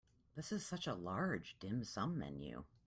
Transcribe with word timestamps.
This 0.35 0.51
is 0.51 0.65
such 0.65 0.87
a 0.87 0.95
large 0.95 1.57
dim 1.59 1.83
sum 1.83 2.17
menu. 2.17 2.63